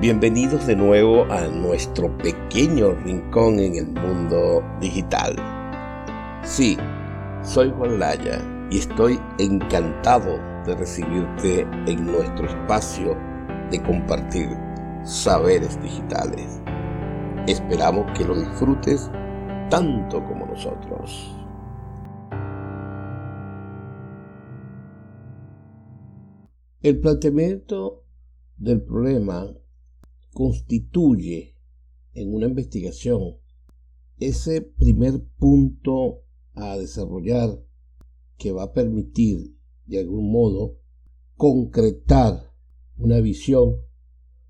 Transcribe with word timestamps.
Bienvenidos 0.00 0.64
de 0.68 0.76
nuevo 0.76 1.24
a 1.24 1.48
nuestro 1.48 2.16
pequeño 2.18 2.92
rincón 3.02 3.58
en 3.58 3.74
el 3.74 3.86
mundo 3.88 4.62
digital. 4.80 5.34
Sí, 6.44 6.76
soy 7.42 7.72
Juan 7.76 7.98
Laya 7.98 8.40
y 8.70 8.78
estoy 8.78 9.18
encantado 9.40 10.38
de 10.64 10.76
recibirte 10.76 11.62
en 11.88 12.06
nuestro 12.06 12.46
espacio 12.46 13.16
de 13.72 13.82
compartir 13.82 14.48
saberes 15.02 15.82
digitales. 15.82 16.62
Esperamos 17.48 18.06
que 18.16 18.24
lo 18.24 18.36
disfrutes 18.36 19.10
tanto 19.68 20.24
como 20.24 20.46
nosotros. 20.46 21.34
El 26.82 27.00
planteamiento 27.00 28.04
del 28.58 28.80
problema 28.80 29.44
constituye 30.38 31.56
en 32.12 32.32
una 32.32 32.46
investigación 32.46 33.38
ese 34.18 34.62
primer 34.62 35.20
punto 35.36 36.22
a 36.52 36.78
desarrollar 36.78 37.60
que 38.36 38.52
va 38.52 38.62
a 38.62 38.72
permitir 38.72 39.56
de 39.86 39.98
algún 39.98 40.30
modo 40.30 40.78
concretar 41.34 42.54
una 42.96 43.18
visión 43.18 43.78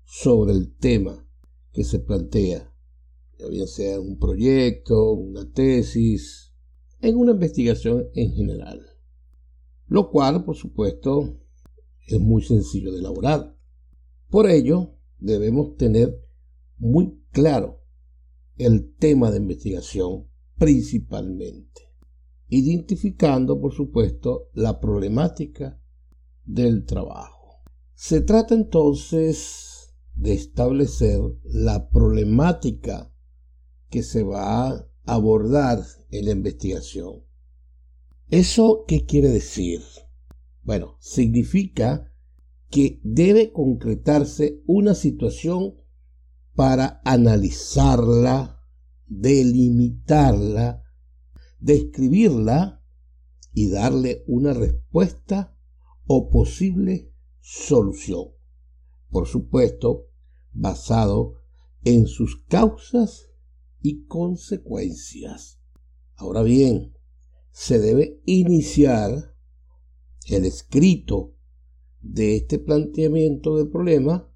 sobre 0.03 0.53
el 0.53 0.75
tema 0.75 1.27
que 1.71 1.83
se 1.83 1.97
plantea, 1.97 2.71
ya 3.39 3.47
bien 3.47 3.67
sea 3.67 3.99
un 3.99 4.19
proyecto, 4.19 5.13
una 5.13 5.51
tesis, 5.51 6.53
en 7.01 7.17
una 7.17 7.31
investigación 7.31 8.09
en 8.13 8.31
general. 8.33 8.79
Lo 9.87 10.11
cual, 10.11 10.45
por 10.45 10.55
supuesto, 10.55 11.39
es 12.05 12.19
muy 12.19 12.43
sencillo 12.43 12.91
de 12.91 12.99
elaborar. 12.99 13.57
Por 14.29 14.47
ello, 14.47 14.98
debemos 15.19 15.75
tener 15.77 16.19
muy 16.77 17.21
claro 17.31 17.83
el 18.57 18.93
tema 18.95 19.31
de 19.31 19.37
investigación 19.37 20.27
principalmente, 20.57 21.81
identificando, 22.47 23.59
por 23.61 23.73
supuesto, 23.73 24.49
la 24.53 24.79
problemática 24.79 25.81
del 26.45 26.85
trabajo. 26.85 27.63
Se 27.93 28.21
trata 28.21 28.55
entonces 28.55 29.95
de 30.15 30.33
establecer 30.33 31.21
la 31.43 31.89
problemática 31.89 33.13
que 33.89 34.03
se 34.03 34.23
va 34.23 34.67
a 34.67 34.89
abordar 35.05 35.83
en 36.11 36.25
la 36.25 36.31
investigación. 36.31 37.23
¿Eso 38.29 38.83
qué 38.87 39.05
quiere 39.05 39.29
decir? 39.29 39.81
Bueno, 40.63 40.97
significa 40.99 42.08
que 42.69 42.99
debe 43.03 43.51
concretarse 43.51 44.61
una 44.67 44.93
situación 44.93 45.75
para 46.55 47.01
analizarla, 47.03 48.63
delimitarla, 49.07 50.83
describirla 51.59 52.83
y 53.53 53.69
darle 53.69 54.23
una 54.27 54.53
respuesta 54.53 55.57
o 56.05 56.29
posible 56.29 57.11
solución. 57.39 58.29
Por 59.09 59.27
supuesto, 59.27 60.07
basado 60.51 61.35
en 61.83 62.07
sus 62.07 62.43
causas 62.45 63.29
y 63.81 64.05
consecuencias. 64.05 65.59
Ahora 66.15 66.43
bien, 66.43 66.93
se 67.51 67.79
debe 67.79 68.21
iniciar 68.25 69.35
el 70.27 70.45
escrito 70.45 71.38
de 72.01 72.37
este 72.37 72.59
planteamiento 72.59 73.57
del 73.57 73.69
problema 73.69 74.29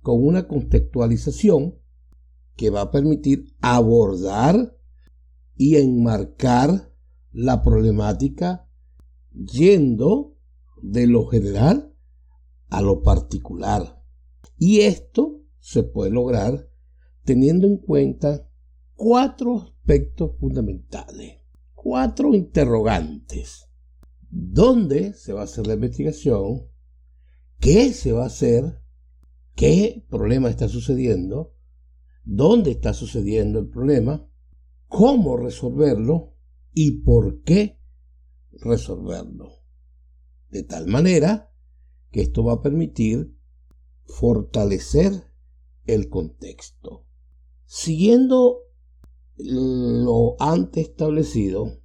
con 0.00 0.24
una 0.24 0.46
contextualización 0.46 1.78
que 2.56 2.70
va 2.70 2.82
a 2.82 2.90
permitir 2.90 3.54
abordar 3.60 4.76
y 5.56 5.76
enmarcar 5.76 6.92
la 7.32 7.62
problemática 7.62 8.68
yendo 9.32 10.36
de 10.82 11.06
lo 11.06 11.26
general 11.26 11.94
a 12.68 12.82
lo 12.82 13.02
particular. 13.02 14.02
Y 14.58 14.80
esto 14.80 15.42
se 15.58 15.82
puede 15.82 16.10
lograr 16.10 16.70
teniendo 17.24 17.66
en 17.66 17.78
cuenta 17.78 18.48
cuatro 18.94 19.62
aspectos 19.62 20.32
fundamentales, 20.38 21.40
cuatro 21.74 22.34
interrogantes. 22.34 23.68
¿Dónde 24.30 25.14
se 25.14 25.32
va 25.32 25.42
a 25.42 25.44
hacer 25.44 25.66
la 25.66 25.74
investigación? 25.74 26.73
¿Qué 27.64 27.94
se 27.94 28.12
va 28.12 28.24
a 28.24 28.26
hacer? 28.26 28.78
¿Qué 29.54 30.04
problema 30.10 30.50
está 30.50 30.68
sucediendo? 30.68 31.54
¿Dónde 32.22 32.72
está 32.72 32.92
sucediendo 32.92 33.58
el 33.58 33.70
problema? 33.70 34.28
¿Cómo 34.86 35.38
resolverlo? 35.38 36.34
¿Y 36.74 37.00
por 37.04 37.40
qué 37.40 37.80
resolverlo? 38.52 39.62
De 40.50 40.62
tal 40.62 40.88
manera 40.88 41.54
que 42.10 42.20
esto 42.20 42.44
va 42.44 42.52
a 42.52 42.60
permitir 42.60 43.34
fortalecer 44.04 45.32
el 45.86 46.10
contexto. 46.10 47.06
Siguiendo 47.64 48.58
lo 49.38 50.36
antes 50.38 50.90
establecido, 50.90 51.80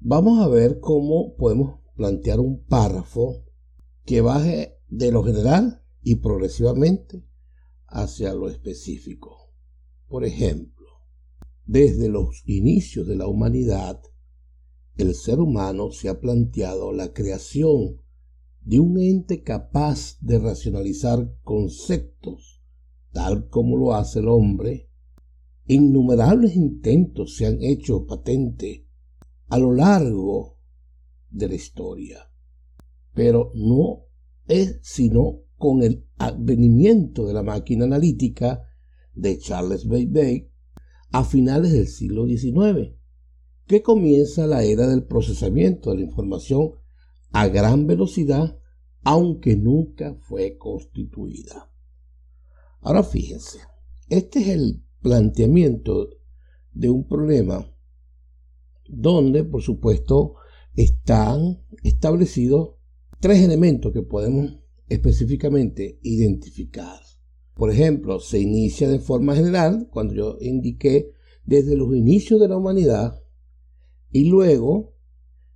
vamos 0.00 0.40
a 0.40 0.48
ver 0.48 0.80
cómo 0.80 1.36
podemos 1.36 1.78
plantear 1.94 2.40
un 2.40 2.64
párrafo 2.64 3.51
que 4.04 4.20
baje 4.20 4.78
de 4.88 5.12
lo 5.12 5.22
general 5.22 5.82
y 6.02 6.16
progresivamente 6.16 7.24
hacia 7.86 8.34
lo 8.34 8.48
específico. 8.48 9.52
Por 10.08 10.24
ejemplo, 10.24 10.86
desde 11.64 12.08
los 12.08 12.42
inicios 12.46 13.06
de 13.06 13.16
la 13.16 13.28
humanidad, 13.28 14.02
el 14.96 15.14
ser 15.14 15.38
humano 15.40 15.92
se 15.92 16.08
ha 16.08 16.20
planteado 16.20 16.92
la 16.92 17.12
creación 17.12 18.02
de 18.60 18.80
un 18.80 18.98
ente 19.00 19.42
capaz 19.42 20.18
de 20.20 20.38
racionalizar 20.38 21.34
conceptos, 21.42 22.62
tal 23.12 23.48
como 23.48 23.76
lo 23.76 23.94
hace 23.94 24.18
el 24.18 24.28
hombre. 24.28 24.88
Innumerables 25.66 26.56
intentos 26.56 27.36
se 27.36 27.46
han 27.46 27.62
hecho 27.62 28.06
patente 28.06 28.86
a 29.48 29.58
lo 29.58 29.72
largo 29.72 30.58
de 31.30 31.48
la 31.48 31.54
historia 31.54 32.31
pero 33.14 33.52
no 33.54 34.06
es 34.48 34.78
sino 34.82 35.40
con 35.56 35.82
el 35.82 36.04
advenimiento 36.18 37.26
de 37.26 37.34
la 37.34 37.42
máquina 37.42 37.84
analítica 37.84 38.62
de 39.14 39.38
Charles 39.38 39.86
Babbage 39.86 40.50
a 41.12 41.24
finales 41.24 41.72
del 41.72 41.86
siglo 41.86 42.26
XIX, 42.26 42.94
que 43.66 43.82
comienza 43.82 44.46
la 44.46 44.64
era 44.64 44.86
del 44.86 45.04
procesamiento 45.04 45.90
de 45.90 45.96
la 45.96 46.02
información 46.02 46.72
a 47.30 47.48
gran 47.48 47.86
velocidad, 47.86 48.58
aunque 49.04 49.56
nunca 49.56 50.14
fue 50.20 50.56
constituida. 50.56 51.70
Ahora 52.80 53.02
fíjense, 53.02 53.60
este 54.08 54.40
es 54.40 54.48
el 54.48 54.84
planteamiento 55.00 56.08
de 56.72 56.90
un 56.90 57.06
problema 57.06 57.66
donde, 58.88 59.44
por 59.44 59.62
supuesto, 59.62 60.36
están 60.74 61.62
establecidos 61.82 62.76
tres 63.22 63.40
elementos 63.40 63.92
que 63.92 64.02
podemos 64.02 64.58
específicamente 64.88 66.00
identificar. 66.02 67.00
Por 67.54 67.70
ejemplo, 67.70 68.18
se 68.18 68.40
inicia 68.40 68.88
de 68.88 68.98
forma 68.98 69.36
general, 69.36 69.88
cuando 69.92 70.12
yo 70.12 70.38
indiqué 70.40 71.12
desde 71.44 71.76
los 71.76 71.94
inicios 71.94 72.40
de 72.40 72.48
la 72.48 72.56
humanidad, 72.56 73.22
y 74.10 74.24
luego 74.24 74.96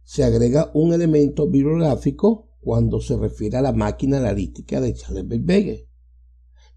se 0.05 0.23
agrega 0.23 0.71
un 0.75 0.93
elemento 0.93 1.49
bibliográfico 1.49 2.53
cuando 2.61 3.01
se 3.01 3.17
refiere 3.17 3.57
a 3.57 3.63
la 3.63 3.73
máquina 3.73 4.19
analítica 4.19 4.81
de 4.81 4.95
Charles 4.95 5.27
Babbage. 5.27 5.89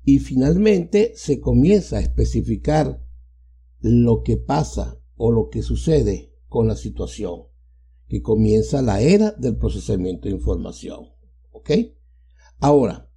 Y 0.04 0.18
finalmente 0.18 1.14
se 1.16 1.40
comienza 1.40 1.98
a 1.98 2.02
especificar 2.02 3.06
lo 3.80 4.24
que 4.24 4.38
pasa 4.38 5.00
o 5.18 5.32
lo 5.32 5.50
que 5.50 5.62
sucede 5.62 6.34
con 6.48 6.68
la 6.68 6.76
situación 6.76 7.44
que 8.10 8.22
comienza 8.24 8.82
la 8.82 9.02
era 9.02 9.32
del 9.32 9.56
procesamiento 9.56 10.28
de 10.28 10.34
información. 10.34 11.06
¿Ok? 11.52 11.72
Ahora, 12.60 13.10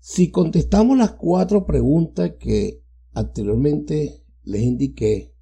si 0.00 0.30
contestamos 0.30 0.96
las 0.96 1.12
cuatro 1.12 1.66
preguntas 1.66 2.32
que 2.40 2.82
anteriormente 3.12 4.24
les 4.44 4.62
indiqué, 4.62 5.34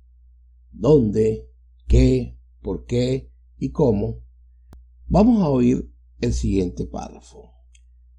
¿dónde? 0.73 1.49
¿Qué? 1.87 2.37
¿Por 2.61 2.85
qué? 2.87 3.31
¿Y 3.57 3.71
cómo? 3.71 4.25
Vamos 5.07 5.43
a 5.43 5.49
oír 5.49 5.93
el 6.21 6.33
siguiente 6.33 6.87
párrafo. 6.87 7.53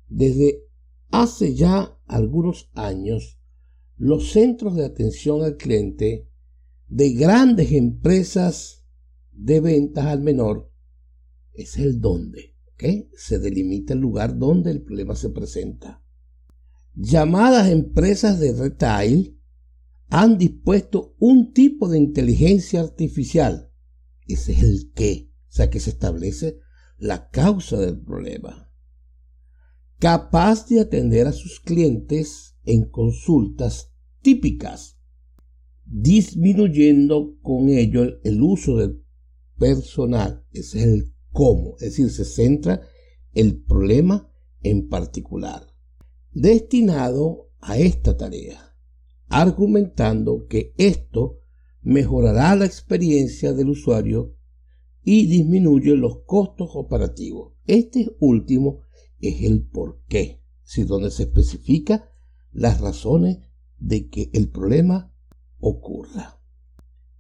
Desde 0.08 0.64
hace 1.12 1.56
ya 1.56 2.00
algunos 2.06 2.70
años, 2.74 3.42
los 3.98 4.32
centros 4.32 4.76
de 4.76 4.86
atención 4.86 5.44
al 5.44 5.58
cliente 5.58 6.30
de 6.88 7.14
grandes 7.14 7.74
empresas 7.74 8.85
de 9.36 9.60
ventas 9.60 10.06
al 10.06 10.22
menor 10.22 10.72
es 11.54 11.78
el 11.78 12.00
dónde. 12.00 12.56
Se 13.18 13.40
delimita 13.40 13.94
el 13.94 14.00
lugar 14.00 14.38
donde 14.38 14.72
el 14.72 14.84
problema 14.84 15.16
se 15.16 15.30
presenta. 15.30 16.04
llamadas 16.94 17.70
empresas 17.70 18.40
de 18.40 18.54
retail 18.54 19.40
han 20.10 20.38
dispuesto 20.38 21.16
un 21.20 21.52
tipo 21.52 21.90
de 21.90 21.98
inteligencia 21.98 22.82
artificial. 22.82 23.72
Ese 24.28 24.54
es 24.54 24.64
el 24.64 24.92
qué, 24.94 25.32
sea 25.48 25.70
que 25.70 25.80
se 25.80 25.90
establece 25.90 26.60
la 26.98 27.30
causa 27.30 27.80
del 27.80 28.00
problema. 28.00 28.72
Capaz 29.98 30.68
de 30.68 30.82
atender 30.82 31.28
a 31.28 31.32
sus 31.32 31.60
clientes 31.60 32.56
en 32.64 32.88
consultas 32.90 33.94
típicas, 34.22 35.00
disminuyendo 35.86 37.38
con 37.42 37.70
ello 37.70 38.22
el 38.24 38.42
uso 38.42 38.78
del 38.78 39.05
personal. 39.58 40.46
Ese 40.52 40.80
es 40.80 40.86
el 40.86 41.14
cómo, 41.32 41.76
es 41.76 41.92
decir, 41.92 42.10
se 42.10 42.26
centra 42.26 42.82
el 43.34 43.62
problema 43.62 44.32
en 44.62 44.88
particular, 44.88 45.68
destinado 46.32 47.52
a 47.60 47.78
esta 47.78 48.18
tarea, 48.18 48.76
argumentando 49.28 50.48
que 50.48 50.74
esto 50.78 51.42
mejorará 51.82 52.56
la 52.56 52.66
experiencia 52.66 53.54
del 53.54 53.70
usuario 53.70 54.36
y 55.04 55.28
disminuye 55.28 55.96
los 55.96 56.24
costos 56.26 56.72
operativos. 56.74 57.54
Este 57.68 58.16
último 58.20 58.82
es 59.20 59.44
el 59.44 59.68
por 59.68 60.02
qué, 60.08 60.42
si 60.64 60.84
donde 60.84 61.12
se 61.12 61.24
especifica 61.24 62.12
las 62.52 62.82
razones 62.82 63.40
de 63.78 64.10
que 64.10 64.30
el 64.34 64.50
problema 64.50 65.14
ocurra. 65.60 66.42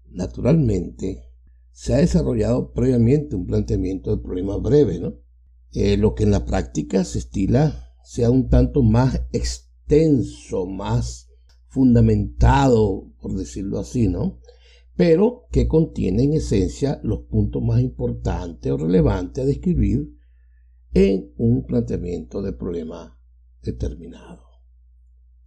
Naturalmente, 0.09 1.34
se 1.75 1.93
ha 1.93 1.97
desarrollado 1.97 2.71
previamente 2.71 3.35
un 3.35 3.45
planteamiento 3.45 4.15
de 4.15 4.23
problema 4.23 4.55
breve, 4.55 4.97
¿no? 4.97 5.15
Eh, 5.73 5.97
lo 5.97 6.15
que 6.15 6.23
en 6.23 6.31
la 6.31 6.45
práctica 6.45 7.03
se 7.03 7.19
estila 7.19 7.91
sea 8.01 8.31
un 8.31 8.47
tanto 8.47 8.81
más 8.81 9.23
extenso, 9.33 10.67
más 10.67 11.27
fundamentado, 11.67 13.11
por 13.19 13.35
decirlo 13.35 13.77
así, 13.77 14.07
¿no? 14.07 14.39
Pero 14.95 15.47
que 15.51 15.67
contiene 15.67 16.23
en 16.23 16.33
esencia 16.35 17.01
los 17.03 17.23
puntos 17.23 17.61
más 17.61 17.81
importantes 17.81 18.71
o 18.71 18.77
relevantes 18.77 19.43
a 19.43 19.47
describir 19.47 20.15
en 20.93 21.33
un 21.35 21.65
planteamiento 21.65 22.41
de 22.41 22.53
problema 22.53 23.19
determinado. 23.61 24.45